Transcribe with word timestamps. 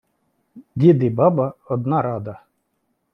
дід 0.75 1.03
і 1.03 1.09
баба– 1.09 1.53
одна 1.65 2.01
рада 2.01 2.43